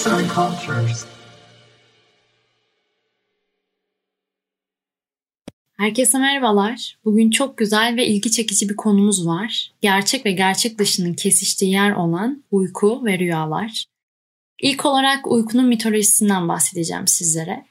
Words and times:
Arts 0.00 0.06
and 0.06 0.30
Cultures. 0.34 1.04
Herkese 5.76 6.18
merhabalar. 6.18 6.98
Bugün 7.04 7.30
çok 7.30 7.58
güzel 7.58 7.96
ve 7.96 8.06
ilgi 8.06 8.30
çekici 8.30 8.68
bir 8.68 8.76
konumuz 8.76 9.26
var. 9.26 9.72
Gerçek 9.80 10.26
ve 10.26 10.32
gerçek 10.32 10.78
dışının 10.78 11.14
kesiştiği 11.14 11.72
yer 11.72 11.92
olan 11.92 12.44
uyku 12.50 13.04
ve 13.04 13.18
rüyalar. 13.18 13.84
İlk 14.62 14.86
olarak 14.86 15.26
uykunun 15.26 15.66
mitolojisinden 15.66 16.48
bahsedeceğim 16.48 17.06
sizlere. 17.06 17.66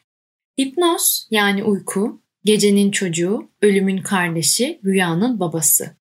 Hipnoz 0.61 1.27
yani 1.31 1.63
uyku, 1.63 2.21
gecenin 2.45 2.91
çocuğu, 2.91 3.49
ölümün 3.61 4.01
kardeşi, 4.01 4.79
rüyanın 4.85 5.39
babası. 5.39 5.99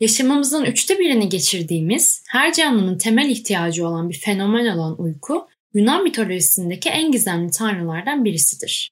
Yaşamımızın 0.00 0.64
üçte 0.64 0.98
birini 0.98 1.28
geçirdiğimiz, 1.28 2.24
her 2.28 2.52
canlının 2.52 2.98
temel 2.98 3.30
ihtiyacı 3.30 3.88
olan 3.88 4.08
bir 4.10 4.18
fenomen 4.18 4.66
olan 4.66 5.00
uyku, 5.00 5.46
Yunan 5.74 6.02
mitolojisindeki 6.02 6.88
en 6.88 7.12
gizemli 7.12 7.50
tanrılardan 7.50 8.24
birisidir. 8.24 8.90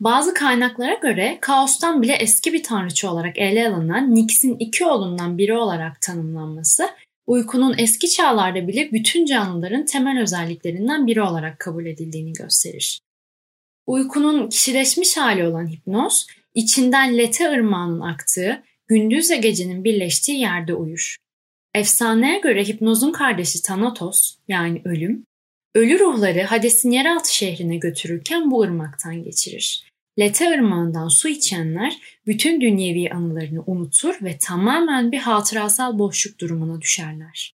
Bazı 0.00 0.34
kaynaklara 0.34 0.94
göre 0.94 1.38
kaostan 1.40 2.02
bile 2.02 2.12
eski 2.12 2.52
bir 2.52 2.62
tanrıçı 2.62 3.10
olarak 3.10 3.38
ele 3.38 3.68
alınan 3.68 4.14
Nix'in 4.14 4.56
iki 4.58 4.84
oğlundan 4.84 5.38
biri 5.38 5.52
olarak 5.52 6.00
tanımlanması, 6.00 6.90
uykunun 7.26 7.74
eski 7.78 8.10
çağlarda 8.10 8.68
bile 8.68 8.92
bütün 8.92 9.26
canlıların 9.26 9.84
temel 9.84 10.22
özelliklerinden 10.22 11.06
biri 11.06 11.22
olarak 11.22 11.58
kabul 11.58 11.86
edildiğini 11.86 12.32
gösterir. 12.32 13.00
Uykunun 13.86 14.48
kişileşmiş 14.48 15.16
hali 15.16 15.44
olan 15.46 15.66
hipnoz, 15.66 16.26
içinden 16.54 17.18
lete 17.18 17.50
ırmağının 17.50 18.00
aktığı, 18.00 18.62
gündüzle 18.86 19.36
gecenin 19.36 19.84
birleştiği 19.84 20.40
yerde 20.40 20.74
uyur. 20.74 21.16
Efsaneye 21.74 22.38
göre 22.38 22.64
hipnozun 22.64 23.12
kardeşi 23.12 23.62
Thanatos 23.62 24.36
yani 24.48 24.82
ölüm, 24.84 25.24
ölü 25.74 25.98
ruhları 25.98 26.42
Hades'in 26.42 26.90
yeraltı 26.90 27.36
şehrine 27.36 27.76
götürürken 27.76 28.50
bu 28.50 28.62
ırmaktan 28.62 29.22
geçirir. 29.22 29.88
Lete 30.18 30.50
ırmağından 30.54 31.08
su 31.08 31.28
içenler 31.28 31.98
bütün 32.26 32.60
dünyevi 32.60 33.10
anılarını 33.10 33.62
unutur 33.66 34.18
ve 34.22 34.38
tamamen 34.38 35.12
bir 35.12 35.18
hatırasal 35.18 35.98
boşluk 35.98 36.40
durumuna 36.40 36.80
düşerler. 36.80 37.54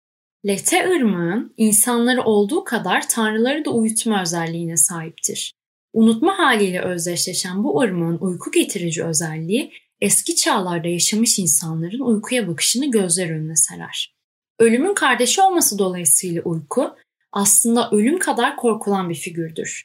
Lete 0.48 0.90
ırmağın 0.90 1.54
insanları 1.58 2.24
olduğu 2.24 2.64
kadar 2.64 3.10
tanrıları 3.10 3.66
da 3.66 3.70
uyutma 3.70 4.22
özelliğine 4.22 4.78
sahiptir. 4.78 5.54
Unutma 5.94 6.40
haliyle 6.40 6.82
özdeşleşen 6.82 7.64
bu 7.64 7.82
ırmağın 7.82 8.18
uyku 8.22 8.52
getirici 8.52 9.04
özelliği 9.04 9.72
eski 10.02 10.36
çağlarda 10.36 10.88
yaşamış 10.88 11.40
insanların 11.40 12.00
uykuya 12.00 12.48
bakışını 12.48 12.92
gözler 12.92 13.30
önüne 13.30 13.56
serer. 13.56 14.16
Ölümün 14.60 14.94
kardeşi 14.94 15.42
olması 15.42 15.80
dolayısıyla 15.80 16.42
uyku 16.42 16.96
aslında 17.32 17.90
ölüm 17.92 18.20
kadar 18.20 18.56
korkulan 18.56 19.10
bir 19.10 19.16
figürdür. 19.16 19.84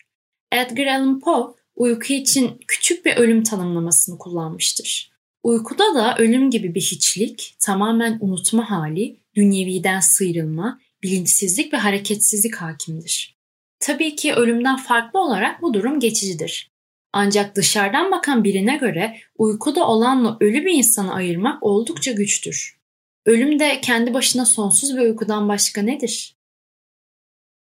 Edgar 0.53 0.87
Allan 0.87 1.21
Poe 1.21 1.55
uyku 1.77 2.13
için 2.13 2.61
küçük 2.69 3.07
bir 3.07 3.17
ölüm 3.17 3.43
tanımlamasını 3.43 4.19
kullanmıştır. 4.19 5.11
Uykuda 5.43 5.95
da 5.95 6.17
ölüm 6.19 6.51
gibi 6.51 6.75
bir 6.75 6.81
hiçlik, 6.81 7.57
tamamen 7.61 8.19
unutma 8.21 8.71
hali, 8.71 9.17
dünyeviden 9.35 10.01
sıyrılma, 10.01 10.81
bilinçsizlik 11.03 11.73
ve 11.73 11.77
hareketsizlik 11.77 12.57
hakimdir. 12.57 13.37
Tabii 13.81 14.17
ki 14.17 14.35
ölümden 14.35 14.77
farklı 14.77 15.21
olarak 15.21 15.63
bu 15.63 15.75
durum 15.75 16.01
geçicidir. 16.01 16.71
Ancak 17.13 17.57
dışarıdan 17.57 18.11
bakan 18.11 18.45
birine 18.45 18.77
göre 18.77 19.17
uykuda 19.39 19.87
olanla 19.87 20.37
ölü 20.41 20.65
bir 20.65 20.73
insanı 20.73 21.15
ayırmak 21.15 21.63
oldukça 21.63 22.13
güçtür. 22.13 22.77
Ölüm 23.27 23.59
de 23.59 23.81
kendi 23.81 24.15
başına 24.15 24.47
sonsuz 24.47 24.97
bir 24.97 25.03
uykudan 25.03 25.49
başka 25.49 25.83
nedir? 25.83 26.36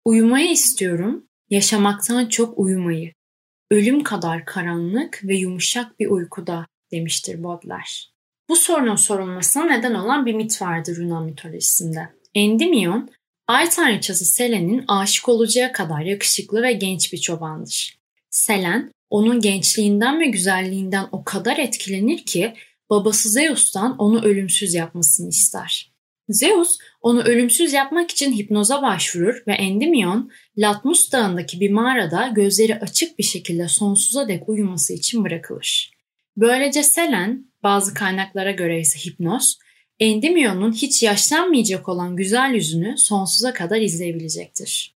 Uyumayı 0.05 0.52
istiyorum, 0.52 1.25
yaşamaktan 1.50 2.25
çok 2.25 2.59
uyumayı. 2.59 3.14
Ölüm 3.72 4.03
kadar 4.03 4.45
karanlık 4.45 5.21
ve 5.23 5.36
yumuşak 5.36 5.99
bir 5.99 6.08
uykuda 6.08 6.65
demiştir 6.92 7.43
Baudelaire. 7.43 7.89
Bu 8.49 8.55
sorunun 8.55 8.95
sorulmasına 8.95 9.64
neden 9.65 9.93
olan 9.93 10.26
bir 10.26 10.33
mit 10.33 10.61
vardır 10.61 10.98
Yunan 10.98 11.23
mitolojisinde. 11.23 12.09
Endymion, 12.36 13.09
ay 13.48 13.70
tanrıçası 13.70 14.26
Selen'in 14.26 14.86
aşık 14.88 15.30
olacağı 15.30 15.71
kadar 15.71 16.02
yakışıklı 16.02 16.64
ve 16.64 16.73
genç 16.73 17.14
bir 17.14 17.17
çobandır. 17.17 17.99
Selen, 18.30 18.92
onun 19.09 19.39
gençliğinden 19.39 20.20
ve 20.20 20.26
güzelliğinden 20.26 21.08
o 21.11 21.23
kadar 21.23 21.58
etkilenir 21.58 22.26
ki 22.26 22.54
babası 22.89 23.30
Zeus'tan 23.30 23.98
onu 23.98 24.21
ölümsüz 24.21 24.73
yapmasını 24.73 25.30
ister. 25.30 25.89
Zeus 26.29 26.77
onu 27.01 27.21
ölümsüz 27.21 27.73
yapmak 27.73 28.11
için 28.11 28.33
hipnoza 28.33 28.81
başvurur 28.81 29.43
ve 29.47 29.53
Endymion 29.53 30.31
Latmus 30.57 31.11
Dağı'ndaki 31.11 31.59
bir 31.59 31.71
mağarada 31.71 32.27
gözleri 32.27 32.75
açık 32.75 33.19
bir 33.19 33.23
şekilde 33.23 33.67
sonsuza 33.67 34.27
dek 34.27 34.49
uyuması 34.49 34.93
için 34.93 35.23
bırakılır. 35.23 35.91
Böylece 36.37 36.83
Selen, 36.83 37.45
bazı 37.63 37.93
kaynaklara 37.93 38.51
göre 38.51 38.79
ise 38.79 38.99
hipnoz, 38.99 39.57
Endymion'un 39.99 40.73
hiç 40.73 41.03
yaşlanmayacak 41.03 41.89
olan 41.89 42.15
güzel 42.15 42.53
yüzünü 42.53 42.97
sonsuza 42.97 43.53
kadar 43.53 43.81
izleyebilecektir. 43.81 44.95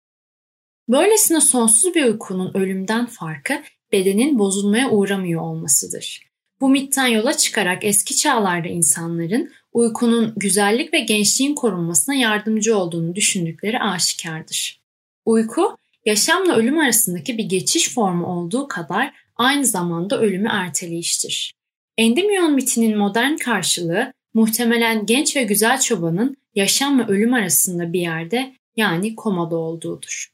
Böylesine 0.89 1.41
sonsuz 1.41 1.95
bir 1.95 2.05
uykunun 2.05 2.51
ölümden 2.53 3.05
farkı 3.05 3.61
bedenin 3.91 4.39
bozulmaya 4.39 4.89
uğramıyor 4.89 5.41
olmasıdır. 5.41 6.33
Bu 6.61 6.69
mitten 6.69 7.07
yola 7.07 7.38
çıkarak 7.38 7.83
eski 7.83 8.15
çağlarda 8.15 8.67
insanların 8.67 9.51
uykunun 9.73 10.34
güzellik 10.38 10.94
ve 10.94 11.00
gençliğin 11.00 11.56
korunmasına 11.56 12.16
yardımcı 12.16 12.78
olduğunu 12.78 13.16
düşündükleri 13.16 13.79
aşikardır. 13.79 14.81
Uyku, 15.25 15.78
yaşamla 16.06 16.56
ölüm 16.56 16.79
arasındaki 16.79 17.38
bir 17.38 17.44
geçiş 17.44 17.94
formu 17.94 18.28
olduğu 18.28 18.67
kadar 18.67 19.13
aynı 19.35 19.66
zamanda 19.66 20.22
ölümü 20.22 20.50
erteleyiştir. 20.51 21.53
Endymion 21.97 22.53
mitinin 22.53 22.97
modern 22.97 23.35
karşılığı 23.35 24.13
muhtemelen 24.33 25.06
genç 25.06 25.35
ve 25.35 25.44
güzel 25.44 25.79
çobanın 25.79 26.38
yaşam 26.56 27.00
ve 27.00 27.03
ölüm 27.03 27.33
arasında 27.33 27.94
bir 27.94 28.01
yerde 28.01 28.53
yani 28.75 29.16
komada 29.16 29.56
olduğudur. 29.56 30.29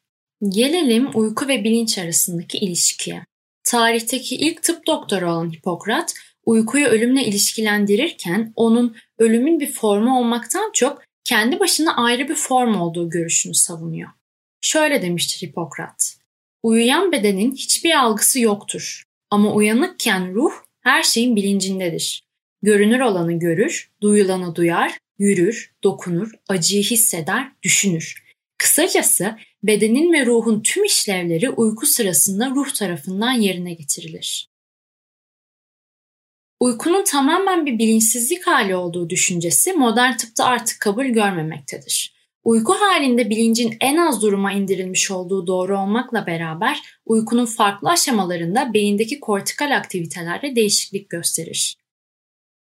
Gelelim 0.50 1.10
uyku 1.14 1.48
ve 1.48 1.64
bilinç 1.64 1.98
arasındaki 1.98 2.58
ilişkiye. 2.58 3.26
Tarihteki 3.64 4.36
ilk 4.36 4.64
tıp 4.64 4.88
doktoru 4.88 5.32
olan 5.32 5.52
Hipokrat, 5.52 6.14
uykuyu 6.50 6.86
ölümle 6.86 7.26
ilişkilendirirken 7.26 8.54
onun 8.56 8.96
ölümün 9.18 9.60
bir 9.60 9.72
formu 9.72 10.20
olmaktan 10.20 10.72
çok 10.74 11.02
kendi 11.24 11.60
başına 11.60 11.96
ayrı 11.96 12.30
bir 12.30 12.36
form 12.36 12.82
olduğu 12.82 13.10
görüşünü 13.10 13.54
savunuyor. 13.54 14.10
Şöyle 14.62 15.02
demiştir 15.02 15.48
Hipokrat. 15.48 16.18
Uyuyan 16.64 17.12
bedenin 17.12 17.56
hiçbir 17.56 18.00
algısı 18.00 18.40
yoktur 18.40 19.04
ama 19.30 19.54
uyanıkken 19.54 20.34
ruh 20.34 20.52
her 20.82 21.04
şeyin 21.04 21.36
bilincindedir. 21.36 22.24
Görünür 22.62 23.00
olanı 23.00 23.40
görür, 23.40 23.92
duyulanı 24.02 24.56
duyar, 24.56 24.98
yürür, 25.20 25.72
dokunur, 25.84 26.32
acıyı 26.48 26.84
hisseder, 26.84 27.52
düşünür. 27.64 28.24
Kısacası 28.58 29.38
bedenin 29.64 30.14
ve 30.14 30.26
ruhun 30.26 30.62
tüm 30.62 30.84
işlevleri 30.84 31.50
uyku 31.50 31.86
sırasında 31.86 32.50
ruh 32.50 32.74
tarafından 32.74 33.32
yerine 33.32 33.74
getirilir. 33.74 34.50
Uykunun 36.60 37.04
tamamen 37.04 37.66
bir 37.66 37.80
bilinçsizlik 37.80 38.48
hali 38.48 38.76
olduğu 38.76 39.10
düşüncesi 39.10 39.74
modern 39.74 40.18
tıpta 40.18 40.46
artık 40.46 40.80
kabul 40.80 41.06
görmemektedir. 41.06 42.20
Uyku 42.44 42.74
halinde 42.74 43.30
bilincin 43.30 43.78
en 43.82 43.98
az 43.98 44.22
duruma 44.22 44.54
indirilmiş 44.54 45.12
olduğu 45.12 45.48
doğru 45.48 45.80
olmakla 45.80 46.28
beraber 46.28 46.82
uykunun 47.06 47.46
farklı 47.46 47.90
aşamalarında 47.90 48.74
beyindeki 48.74 49.20
kortikal 49.20 49.78
aktivitelerde 49.78 50.56
değişiklik 50.56 51.10
gösterir. 51.10 51.78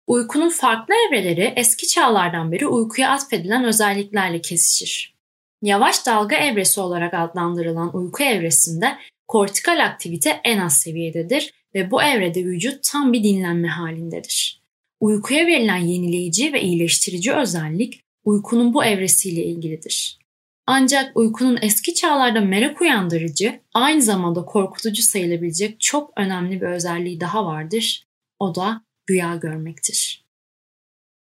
Uykunun 0.07 0.51
farklı 0.51 0.95
evreleri 1.09 1.53
eski 1.57 1.87
çağlardan 1.87 2.53
beri 2.53 2.67
uykuya 2.67 3.11
atfedilen 3.11 3.65
özelliklerle 3.65 4.41
kesişir. 4.41 5.15
Yavaş 5.62 6.06
dalga 6.06 6.37
evresi 6.37 6.81
olarak 6.81 7.15
adlandırılan 7.15 7.97
uyku 7.97 8.23
evresinde 8.23 8.99
kortikal 9.29 9.85
aktivite 9.85 10.41
en 10.45 10.59
az 10.59 10.77
seviyededir 10.77 11.62
ve 11.75 11.91
bu 11.91 12.03
evrede 12.03 12.45
vücut 12.45 12.85
tam 12.85 13.13
bir 13.13 13.25
dinlenme 13.25 13.69
halindedir. 13.69 14.63
Uykuya 15.01 15.47
verilen 15.47 15.77
yenileyici 15.77 16.53
ve 16.53 16.63
iyileştirici 16.63 17.33
özellik 17.33 18.01
uykunun 18.25 18.75
bu 18.75 18.85
evresiyle 18.85 19.45
ilgilidir. 19.45 20.19
Ancak 20.67 21.17
uykunun 21.17 21.59
eski 21.63 21.95
çağlarda 21.95 22.41
merak 22.41 22.81
uyandırıcı, 22.81 23.61
aynı 23.75 24.03
zamanda 24.03 24.45
korkutucu 24.45 25.03
sayılabilecek 25.03 25.81
çok 25.81 26.13
önemli 26.17 26.61
bir 26.61 26.67
özelliği 26.67 27.21
daha 27.21 27.47
vardır. 27.47 28.07
O 28.39 28.55
da 28.55 28.85
rüya 29.11 29.37
görmektir. 29.37 30.25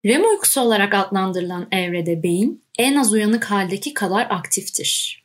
REM 0.05 0.29
uykusu 0.29 0.61
olarak 0.61 0.93
adlandırılan 0.93 1.67
evrede 1.71 2.23
beyin 2.23 2.63
en 2.77 2.95
az 2.95 3.13
uyanık 3.13 3.43
haldeki 3.43 3.93
kadar 3.93 4.27
aktiftir. 4.29 5.20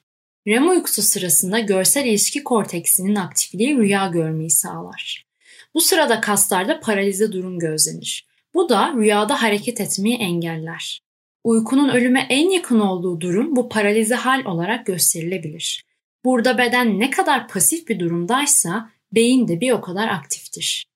REM 0.47 0.69
uykusu 0.69 1.03
sırasında 1.03 1.59
görsel 1.59 2.07
ilişki 2.07 2.45
korteksinin 2.45 3.17
aktifliği 3.17 3.77
rüya 3.77 4.07
görmeyi 4.07 4.51
sağlar. 4.51 5.27
Bu 5.75 5.81
sırada 5.81 6.21
kaslarda 6.21 6.81
paralize 6.81 7.33
durum 7.33 7.59
gözlenir. 7.59 8.27
Bu 8.55 8.69
da 8.69 8.95
rüyada 8.97 9.43
hareket 9.43 9.81
etmeyi 9.81 10.17
engeller. 10.17 11.01
Uykunun 11.45 11.89
ölüme 11.89 12.27
en 12.31 12.51
yakın 12.51 12.81
olduğu 12.81 13.21
durum 13.21 13.57
bu 13.57 13.69
paralize 13.69 14.15
hal 14.15 14.45
olarak 14.45 14.87
gösterilebilir. 14.87 15.85
Burada 16.25 16.59
beden 16.59 17.01
ne 17.01 17.11
kadar 17.11 17.49
pasif 17.49 17.89
bir 17.89 18.01
durumdaysa 18.01 18.91
beyin 19.13 19.49
de 19.49 19.61
bir 19.61 19.73
o 19.73 19.81
kadar 19.81 20.09
aktiftir. 20.09 20.87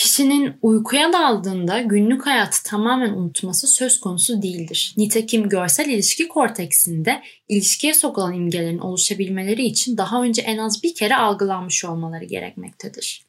Kişinin 0.00 0.54
uykuya 0.62 1.12
daldığında 1.12 1.80
günlük 1.80 2.26
hayatı 2.26 2.62
tamamen 2.62 3.10
unutması 3.10 3.66
söz 3.66 4.00
konusu 4.00 4.42
değildir. 4.42 4.94
Nitekim 4.96 5.48
görsel 5.48 5.86
ilişki 5.86 6.28
korteksinde 6.28 7.22
ilişkiye 7.48 7.94
sokulan 7.94 8.34
imgelerin 8.34 8.78
oluşabilmeleri 8.78 9.62
için 9.64 9.96
daha 9.96 10.22
önce 10.22 10.42
en 10.42 10.58
az 10.58 10.82
bir 10.82 10.94
kere 10.94 11.16
algılanmış 11.16 11.84
olmaları 11.84 12.24
gerekmektedir. 12.24 13.26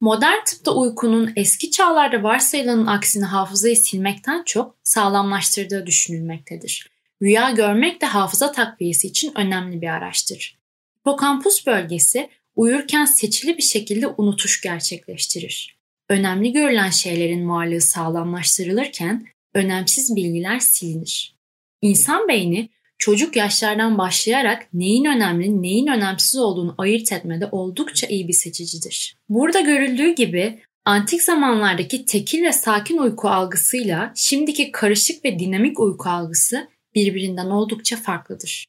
Modern 0.00 0.44
tıpta 0.44 0.74
uykunun 0.74 1.32
eski 1.36 1.70
çağlarda 1.70 2.22
varsayılanın 2.22 2.86
aksine 2.86 3.24
hafızayı 3.24 3.76
silmekten 3.76 4.42
çok 4.46 4.76
sağlamlaştırdığı 4.82 5.86
düşünülmektedir. 5.86 6.90
Rüya 7.22 7.50
görmek 7.50 8.00
de 8.00 8.06
hafıza 8.06 8.52
takviyesi 8.52 9.06
için 9.06 9.32
önemli 9.36 9.82
bir 9.82 9.88
araçtır. 9.88 10.58
Hipokampus 11.00 11.66
bölgesi 11.66 12.28
uyurken 12.56 13.04
seçili 13.04 13.56
bir 13.56 13.62
şekilde 13.62 14.06
unutuş 14.06 14.60
gerçekleştirir. 14.60 15.75
Önemli 16.08 16.52
görülen 16.52 16.90
şeylerin 16.90 17.48
varlığı 17.48 17.80
sağlamlaştırılırken 17.80 19.26
önemsiz 19.54 20.16
bilgiler 20.16 20.58
silinir. 20.58 21.36
İnsan 21.82 22.28
beyni 22.28 22.68
çocuk 22.98 23.36
yaşlardan 23.36 23.98
başlayarak 23.98 24.68
neyin 24.72 25.04
önemli, 25.04 25.62
neyin 25.62 25.86
önemsiz 25.86 26.36
olduğunu 26.36 26.74
ayırt 26.78 27.12
etmede 27.12 27.48
oldukça 27.52 28.06
iyi 28.06 28.28
bir 28.28 28.32
seçicidir. 28.32 29.16
Burada 29.28 29.60
görüldüğü 29.60 30.14
gibi 30.14 30.60
antik 30.84 31.22
zamanlardaki 31.22 32.04
tekil 32.04 32.44
ve 32.44 32.52
sakin 32.52 32.98
uyku 32.98 33.28
algısıyla 33.28 34.12
şimdiki 34.16 34.72
karışık 34.72 35.24
ve 35.24 35.38
dinamik 35.38 35.80
uyku 35.80 36.08
algısı 36.08 36.68
birbirinden 36.94 37.46
oldukça 37.46 37.96
farklıdır. 37.96 38.66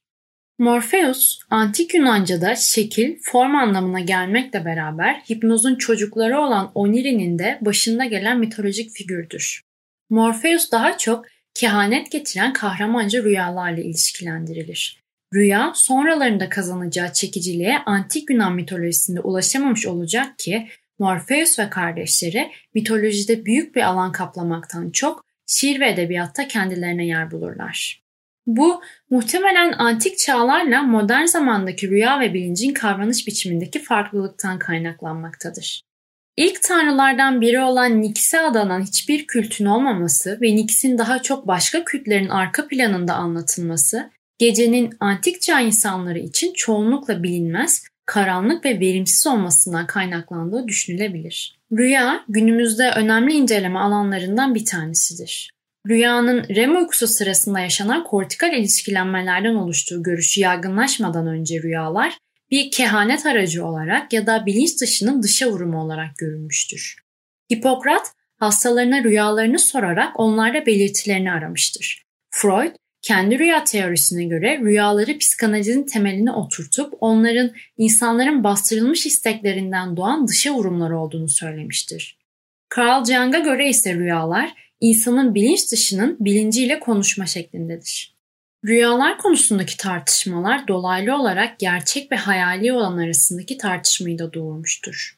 Morpheus, 0.60 1.40
antik 1.50 1.94
Yunanca'da 1.94 2.56
şekil, 2.56 3.18
form 3.22 3.56
anlamına 3.56 4.00
gelmekle 4.00 4.66
beraber 4.66 5.14
hipnozun 5.30 5.76
çocukları 5.76 6.40
olan 6.40 6.72
Oniri'nin 6.76 7.40
de 7.40 7.58
başında 7.62 8.06
gelen 8.06 8.40
mitolojik 8.40 8.92
figürdür. 8.92 9.62
Morpheus 10.10 10.72
daha 10.72 10.98
çok 10.98 11.26
kehanet 11.54 12.12
getiren 12.12 12.54
kahramanca 12.54 13.24
rüyalarla 13.24 13.82
ilişkilendirilir. 13.82 15.04
Rüya 15.34 15.72
sonralarında 15.76 16.50
kazanacağı 16.50 17.14
çekiciliğe 17.14 17.80
antik 17.86 18.30
Yunan 18.30 18.56
mitolojisinde 18.56 19.20
ulaşamamış 19.20 19.88
olacak 19.88 20.40
ki 20.40 20.68
Morpheus 21.00 21.60
ve 21.60 21.70
kardeşleri 21.70 22.52
mitolojide 22.74 23.46
büyük 23.46 23.76
bir 23.76 23.82
alan 23.82 24.12
kaplamaktan 24.12 24.90
çok 24.90 25.26
şiir 25.48 25.80
ve 25.80 25.90
edebiyatta 25.90 26.48
kendilerine 26.48 27.06
yer 27.06 27.32
bulurlar. 27.32 28.07
Bu 28.48 28.82
muhtemelen 29.10 29.74
antik 29.78 30.18
çağlarla 30.18 30.84
modern 30.84 31.26
zamandaki 31.26 31.90
rüya 31.90 32.20
ve 32.20 32.34
bilincin 32.34 32.74
kavranış 32.74 33.28
biçimindeki 33.28 33.80
farklılıktan 33.80 34.60
kaynaklanmaktadır. 34.60 35.82
İlk 36.38 36.64
tanrılardan 36.64 37.42
biri 37.42 37.60
olan 37.60 38.02
Nix'e 38.02 38.40
adanan 38.40 38.82
hiçbir 38.82 39.28
kültün 39.28 39.66
olmaması 39.66 40.38
ve 40.42 40.56
Nix'in 40.56 40.98
daha 40.98 41.22
çok 41.22 41.48
başka 41.48 41.84
kültlerin 41.84 42.30
arka 42.30 42.68
planında 42.68 43.14
anlatılması, 43.14 44.12
gecenin 44.38 44.94
antik 45.00 45.42
çağ 45.42 45.60
insanları 45.60 46.20
için 46.20 46.54
çoğunlukla 46.54 47.24
bilinmez, 47.24 47.84
karanlık 48.06 48.66
ve 48.66 48.80
verimsiz 48.80 49.28
olmasından 49.28 49.88
kaynaklandığı 49.88 50.68
düşünülebilir. 50.68 51.60
Rüya, 51.72 52.24
günümüzde 52.30 52.92
önemli 52.92 53.34
inceleme 53.34 53.80
alanlarından 53.80 54.56
bir 54.56 54.66
tanesidir. 54.66 55.57
Rüyanın 55.90 56.46
REM 56.56 56.76
uykusu 56.76 57.08
sırasında 57.08 57.60
yaşanan 57.60 58.04
kortikal 58.04 58.54
ilişkilenmelerden 58.54 59.56
oluştuğu 59.56 60.04
görüşü 60.04 60.42
yaygınlaşmadan 60.42 61.28
önce 61.28 61.62
rüyalar 61.62 62.18
bir 62.52 62.72
kehanet 62.72 63.26
aracı 63.26 63.66
olarak 63.66 64.14
ya 64.14 64.28
da 64.28 64.46
bilinç 64.46 64.82
dışının 64.82 65.24
dışa 65.24 65.52
vurumu 65.52 65.82
olarak 65.82 66.18
görülmüştür. 66.18 66.96
Hipokrat 67.54 68.12
hastalarına 68.40 69.04
rüyalarını 69.04 69.60
sorarak 69.60 70.20
onlarda 70.20 70.66
belirtilerini 70.66 71.32
aramıştır. 71.32 72.04
Freud 72.30 72.76
kendi 73.02 73.40
rüya 73.40 73.64
teorisine 73.64 74.26
göre 74.26 74.60
rüyaları 74.60 75.18
psikanalizin 75.18 75.84
temeline 75.84 76.32
oturtup 76.32 76.94
onların 77.00 77.52
insanların 77.78 78.44
bastırılmış 78.44 79.06
isteklerinden 79.06 79.98
doğan 79.98 80.28
dışa 80.28 80.54
vurumlar 80.54 80.92
olduğunu 80.92 81.30
söylemiştir. 81.30 82.18
Carl 82.78 83.06
Jung'a 83.06 83.40
göre 83.40 83.70
ise 83.70 83.94
rüyalar 83.94 84.67
insanın 84.82 85.36
bilinç 85.36 85.72
dışının 85.72 86.18
bilinciyle 86.20 86.80
konuşma 86.80 87.26
şeklindedir. 87.26 88.18
Rüyalar 88.66 89.18
konusundaki 89.18 89.78
tartışmalar 89.78 90.68
dolaylı 90.68 91.16
olarak 91.16 91.60
gerçek 91.60 92.12
ve 92.12 92.16
hayali 92.16 92.74
olan 92.74 92.98
arasındaki 92.98 93.58
tartışmayı 93.58 94.20
da 94.20 94.34
doğurmuştur. 94.34 95.18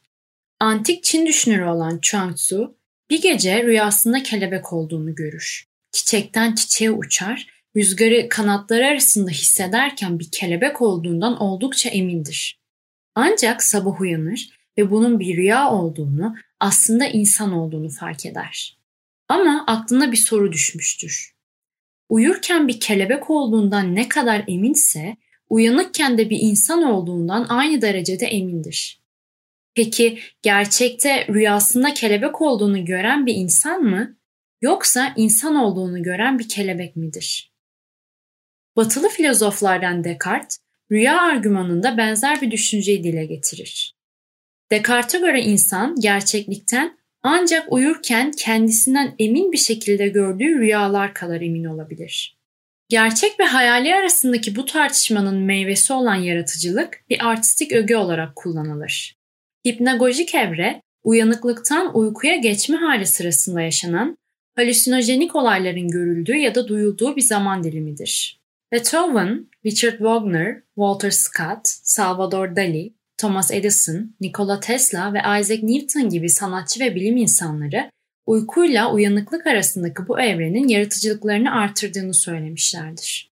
Antik 0.60 1.04
Çin 1.04 1.26
düşünürü 1.26 1.66
olan 1.66 2.00
Chuang 2.02 2.36
Tzu 2.36 2.78
bir 3.10 3.22
gece 3.22 3.64
rüyasında 3.64 4.24
kelebek 4.24 4.74
olduğunu 4.74 5.16
görür. 5.16 5.66
Çiçekten 5.92 6.56
çiçeğe 6.56 6.92
uçar, 6.92 7.48
rüzgarı 7.76 8.30
kanatları 8.30 8.86
arasında 8.86 9.32
hissederken 9.32 10.20
bir 10.20 10.32
kelebek 10.32 10.82
olduğundan 10.82 11.42
oldukça 11.42 11.90
emindir. 11.90 12.60
Ancak 13.16 13.64
sabah 13.64 14.02
uyanır 14.02 14.50
ve 14.78 14.92
bunun 14.92 15.20
bir 15.20 15.38
rüya 15.38 15.72
olduğunu, 15.72 16.36
aslında 16.60 17.06
insan 17.06 17.54
olduğunu 17.54 17.90
fark 17.90 18.26
eder. 18.26 18.79
Ama 19.30 19.64
aklına 19.68 20.12
bir 20.12 20.18
soru 20.18 20.52
düşmüştür. 20.52 21.36
Uyurken 22.10 22.68
bir 22.68 22.80
kelebek 22.80 23.30
olduğundan 23.30 23.96
ne 23.96 24.10
kadar 24.10 24.44
eminse, 24.48 25.18
uyanıkken 25.50 26.18
de 26.18 26.30
bir 26.30 26.38
insan 26.42 26.84
olduğundan 26.84 27.46
aynı 27.50 27.82
derecede 27.82 28.26
emindir. 28.26 29.02
Peki 29.76 30.20
gerçekte 30.42 31.28
rüyasında 31.28 31.94
kelebek 31.94 32.42
olduğunu 32.42 32.86
gören 32.86 33.26
bir 33.26 33.36
insan 33.36 33.82
mı 33.82 34.18
yoksa 34.62 35.14
insan 35.18 35.56
olduğunu 35.56 36.04
gören 36.04 36.40
bir 36.40 36.50
kelebek 36.50 36.96
midir? 36.96 37.54
Batılı 38.76 39.10
filozoflardan 39.10 40.04
Descartes, 40.04 40.60
rüya 40.92 41.22
argümanında 41.22 41.98
benzer 41.98 42.42
bir 42.42 42.52
düşünceyi 42.52 43.04
dile 43.04 43.26
getirir. 43.26 43.96
Descartes'e 44.72 45.20
göre 45.20 45.42
insan 45.42 45.96
gerçeklikten 46.00 46.99
ancak 47.24 47.74
uyurken 47.74 48.32
kendisinden 48.32 49.16
emin 49.20 49.52
bir 49.52 49.58
şekilde 49.58 50.08
gördüğü 50.08 50.60
rüyalar 50.60 51.14
kadar 51.14 51.42
emin 51.42 51.64
olabilir. 51.64 52.38
Gerçek 52.90 53.40
ve 53.40 53.44
hayali 53.44 53.96
arasındaki 53.96 54.56
bu 54.56 54.66
tartışmanın 54.66 55.38
meyvesi 55.38 55.94
olan 55.94 56.16
yaratıcılık 56.16 57.04
bir 57.10 57.28
artistik 57.28 57.72
öge 57.72 57.96
olarak 57.96 58.36
kullanılır. 58.36 59.16
Hipnagojik 59.68 60.36
evre, 60.36 60.82
uyanıklıktan 61.04 61.98
uykuya 61.98 62.36
geçme 62.36 62.78
hali 62.78 63.06
sırasında 63.06 63.62
yaşanan 63.62 64.18
halüsinojenik 64.56 65.36
olayların 65.36 65.88
görüldüğü 65.88 66.36
ya 66.36 66.56
da 66.56 66.68
duyulduğu 66.68 67.16
bir 67.16 67.22
zaman 67.22 67.64
dilimidir. 67.64 68.40
Beethoven, 68.72 69.48
Richard 69.66 69.98
Wagner, 69.98 70.62
Walter 70.76 71.12
Scott, 71.12 71.62
Salvador 71.64 72.56
Dali, 72.56 72.94
Thomas 73.20 73.52
Edison, 73.52 74.16
Nikola 74.22 74.60
Tesla 74.60 75.14
ve 75.14 75.20
Isaac 75.20 75.64
Newton 75.64 76.10
gibi 76.10 76.30
sanatçı 76.30 76.80
ve 76.80 76.96
bilim 76.96 77.18
insanları 77.18 77.92
uykuyla 78.26 78.94
uyanıklık 78.94 79.48
arasındaki 79.48 80.08
bu 80.08 80.20
evrenin 80.20 80.68
yaratıcılıklarını 80.68 81.52
artırdığını 81.52 82.14
söylemişlerdir. 82.14 83.30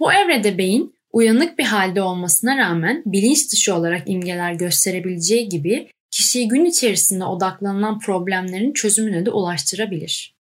Bu 0.00 0.12
evrede 0.12 0.58
beyin 0.58 0.94
uyanık 1.12 1.58
bir 1.58 1.64
halde 1.64 2.02
olmasına 2.02 2.58
rağmen 2.58 3.02
bilinç 3.06 3.52
dışı 3.52 3.74
olarak 3.74 4.10
imgeler 4.10 4.52
gösterebileceği 4.52 5.48
gibi 5.48 5.90
kişiyi 6.10 6.48
gün 6.48 6.64
içerisinde 6.64 7.24
odaklanılan 7.24 7.98
problemlerin 7.98 8.72
çözümüne 8.72 9.26
de 9.26 9.30
ulaştırabilir. 9.30 10.34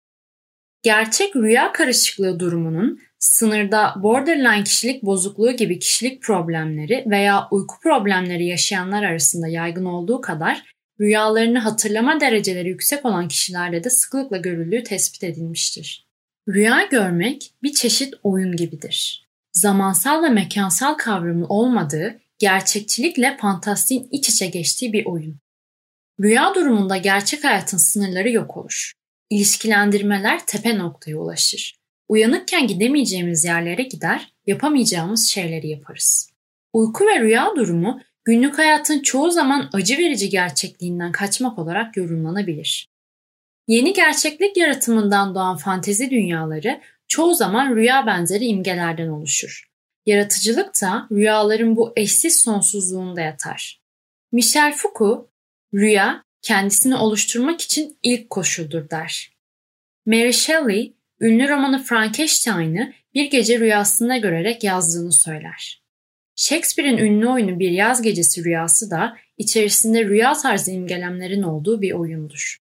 Gerçek 0.84 1.36
rüya 1.36 1.72
karışıklığı 1.72 2.40
durumunun 2.40 3.00
sınırda 3.28 3.94
borderline 4.04 4.64
kişilik 4.64 5.04
bozukluğu 5.04 5.52
gibi 5.52 5.80
kişilik 5.80 6.22
problemleri 6.22 7.04
veya 7.08 7.48
uyku 7.52 7.80
problemleri 7.80 8.46
yaşayanlar 8.46 9.04
arasında 9.04 9.48
yaygın 9.48 9.86
olduğu 9.86 10.22
kadar 10.22 10.64
rüyalarını 11.00 11.60
hatırlama 11.60 12.20
dereceleri 12.20 12.70
yüksek 12.70 13.06
olan 13.06 13.28
kişilerde 13.28 13.84
de 13.84 13.90
sıklıkla 13.90 14.38
görüldüğü 14.38 14.84
tespit 14.84 15.24
edilmiştir. 15.24 16.08
Rüya 16.50 16.88
görmek 16.92 17.54
bir 17.64 17.74
çeşit 17.74 18.14
oyun 18.24 18.56
gibidir. 18.56 19.28
Zamansal 19.54 20.24
ve 20.24 20.30
mekansal 20.30 20.94
kavramı 20.94 21.48
olmadığı, 21.48 22.20
gerçekçilikle 22.40 23.38
fantastiğin 23.38 24.08
iç 24.12 24.30
içe 24.30 24.48
geçtiği 24.48 24.94
bir 24.94 25.06
oyun. 25.06 25.40
Rüya 26.22 26.56
durumunda 26.56 26.98
gerçek 26.98 27.44
hayatın 27.44 27.78
sınırları 27.78 28.30
yok 28.30 28.58
olur. 28.58 28.92
İlişkilendirmeler 29.30 30.46
tepe 30.46 30.78
noktaya 30.78 31.18
ulaşır. 31.18 31.78
Uyanıkken 32.10 32.68
gidemeyeceğimiz 32.68 33.46
yerlere 33.46 33.84
gider, 33.84 34.34
yapamayacağımız 34.48 35.28
şeyleri 35.28 35.70
yaparız. 35.70 36.32
Uyku 36.74 37.06
ve 37.06 37.20
rüya 37.20 37.54
durumu 37.56 38.02
günlük 38.26 38.58
hayatın 38.58 39.00
çoğu 39.00 39.32
zaman 39.32 39.70
acı 39.74 39.98
verici 39.98 40.30
gerçekliğinden 40.30 41.12
kaçmak 41.12 41.60
olarak 41.60 41.98
yorumlanabilir. 41.98 42.88
Yeni 43.68 43.94
gerçeklik 43.94 44.58
yaratımından 44.58 45.36
doğan 45.36 45.58
fantezi 45.58 46.10
dünyaları 46.10 46.82
çoğu 47.08 47.34
zaman 47.34 47.76
rüya 47.76 48.08
benzeri 48.08 48.46
imgelerden 48.46 49.08
oluşur. 49.08 49.68
Yaratıcılık 50.06 50.82
da 50.82 51.08
rüyaların 51.12 51.76
bu 51.76 51.94
eşsiz 51.96 52.42
sonsuzluğunda 52.42 53.22
yatar. 53.22 53.82
Michel 54.32 54.74
Foucault, 54.74 55.28
rüya 55.74 56.24
kendisini 56.42 56.96
oluşturmak 56.96 57.62
için 57.62 57.98
ilk 58.04 58.30
koşuldur 58.30 58.90
der. 58.90 59.32
Mary 60.06 60.34
Shelley, 60.34 60.97
ünlü 61.22 61.50
romanı 61.50 61.84
Frankenstein'ı 61.84 62.94
bir 63.14 63.30
gece 63.30 63.60
rüyasında 63.60 64.18
görerek 64.18 64.64
yazdığını 64.64 65.12
söyler. 65.12 65.82
Shakespeare'in 66.36 66.98
ünlü 66.98 67.28
oyunu 67.28 67.60
Bir 67.60 67.72
Yaz 67.72 68.02
Gecesi 68.02 68.44
Rüyası 68.44 68.92
da 68.92 69.18
içerisinde 69.38 70.06
rüya 70.06 70.34
tarzı 70.34 70.72
imgelemlerin 70.72 71.44
olduğu 71.44 71.82
bir 71.82 71.92
oyundur. 71.92 72.58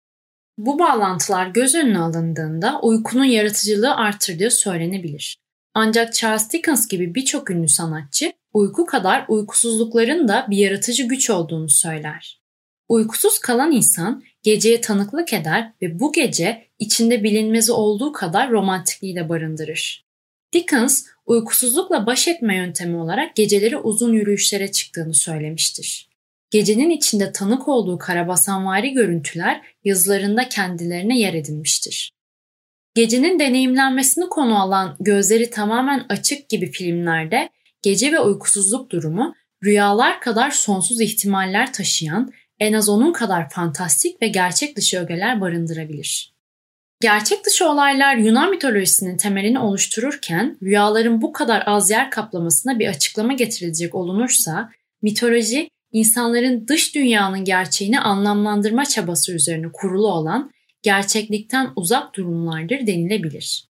Bu 0.57 0.79
bağlantılar 0.79 1.47
göz 1.47 1.75
önüne 1.75 1.99
alındığında 1.99 2.79
uykunun 2.81 3.25
yaratıcılığı 3.25 3.95
arttırdığı 3.95 4.51
söylenebilir. 4.51 5.37
Ancak 5.73 6.13
Charles 6.13 6.51
Dickens 6.51 6.87
gibi 6.87 7.15
birçok 7.15 7.51
ünlü 7.51 7.67
sanatçı 7.67 8.33
uyku 8.53 8.85
kadar 8.85 9.25
uykusuzlukların 9.27 10.27
da 10.27 10.47
bir 10.49 10.57
yaratıcı 10.57 11.03
güç 11.03 11.29
olduğunu 11.29 11.69
söyler. 11.69 12.41
Uykusuz 12.89 13.39
kalan 13.39 13.71
insan 13.71 14.23
geceye 14.45 14.81
tanıklık 14.81 15.33
eder 15.33 15.73
ve 15.81 15.99
bu 15.99 16.11
gece 16.11 16.67
içinde 16.79 17.23
bilinmezi 17.23 17.71
olduğu 17.71 18.11
kadar 18.11 18.51
romantikliği 18.51 19.15
de 19.15 19.29
barındırır. 19.29 20.05
Dickens 20.53 21.05
uykusuzlukla 21.25 22.05
baş 22.05 22.27
etme 22.27 22.55
yöntemi 22.55 22.97
olarak 22.97 23.35
geceleri 23.35 23.77
uzun 23.77 24.13
yürüyüşlere 24.13 24.71
çıktığını 24.71 25.13
söylemiştir. 25.13 26.09
Gecenin 26.51 26.89
içinde 26.89 27.31
tanık 27.31 27.67
olduğu 27.67 27.97
karabasanvari 27.97 28.91
görüntüler 28.91 29.61
yazılarında 29.83 30.49
kendilerine 30.49 31.19
yer 31.19 31.33
edinmiştir. 31.33 32.11
Gecenin 32.95 33.39
deneyimlenmesini 33.39 34.29
konu 34.29 34.61
alan 34.61 34.95
gözleri 34.99 35.49
tamamen 35.49 36.05
açık 36.09 36.49
gibi 36.49 36.71
filmlerde 36.71 37.49
gece 37.81 38.11
ve 38.11 38.19
uykusuzluk 38.19 38.91
durumu 38.91 39.35
rüyalar 39.63 40.21
kadar 40.21 40.51
sonsuz 40.51 41.01
ihtimaller 41.01 41.73
taşıyan 41.73 42.31
en 42.59 42.73
az 42.73 42.89
onun 42.89 43.13
kadar 43.13 43.49
fantastik 43.49 44.21
ve 44.21 44.27
gerçek 44.27 44.77
dışı 44.77 44.99
ögeler 44.99 45.41
barındırabilir. 45.41 46.35
Gerçek 47.01 47.45
dışı 47.45 47.69
olaylar 47.69 48.15
Yunan 48.15 48.49
mitolojisinin 48.49 49.17
temelini 49.17 49.59
oluştururken 49.59 50.57
rüyaların 50.63 51.21
bu 51.21 51.33
kadar 51.33 51.63
az 51.65 51.91
yer 51.91 52.11
kaplamasına 52.11 52.79
bir 52.79 52.87
açıklama 52.87 53.33
getirilecek 53.33 53.95
olunursa 53.95 54.69
mitoloji 55.01 55.69
insanların 55.91 56.67
dış 56.67 56.95
dünyanın 56.95 57.43
gerçeğini 57.43 57.99
anlamlandırma 57.99 58.85
çabası 58.85 59.33
üzerine 59.33 59.71
kurulu 59.73 60.07
olan 60.07 60.51
gerçeklikten 60.81 61.69
uzak 61.75 62.15
durumlardır 62.15 62.87
denilebilir. 62.87 63.67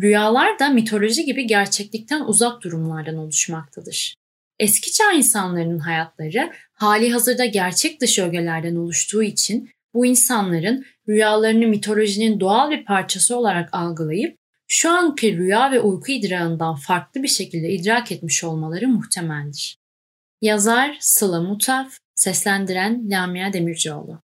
Rüyalar 0.00 0.58
da 0.58 0.68
mitoloji 0.68 1.24
gibi 1.24 1.46
gerçeklikten 1.46 2.20
uzak 2.20 2.62
durumlardan 2.62 3.16
oluşmaktadır. 3.16 4.14
Eski 4.58 4.92
çağ 4.92 5.12
insanlarının 5.12 5.78
hayatları 5.78 6.52
hali 6.72 7.12
hazırda 7.12 7.44
gerçek 7.44 8.00
dışı 8.00 8.24
ögelerden 8.24 8.76
oluştuğu 8.76 9.22
için 9.22 9.70
bu 9.94 10.06
insanların 10.06 10.84
rüyalarını 11.08 11.66
mitolojinin 11.66 12.40
doğal 12.40 12.70
bir 12.70 12.84
parçası 12.84 13.36
olarak 13.36 13.68
algılayıp 13.72 14.38
şu 14.66 14.90
anki 14.90 15.36
rüya 15.36 15.72
ve 15.72 15.80
uyku 15.80 16.12
idrarından 16.12 16.74
farklı 16.74 17.22
bir 17.22 17.28
şekilde 17.28 17.70
idrak 17.70 18.12
etmiş 18.12 18.44
olmaları 18.44 18.88
muhtemeldir. 18.88 19.78
Yazar 20.42 20.96
Sıla 21.00 21.42
Mutaf, 21.42 21.92
seslendiren 22.14 23.10
Lamia 23.10 23.52
Demircioğlu. 23.52 24.22